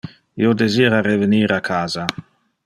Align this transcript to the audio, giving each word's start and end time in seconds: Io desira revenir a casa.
Io 0.45 0.53
desira 0.61 1.01
revenir 1.09 1.43
a 1.59 1.61
casa. 1.69 2.09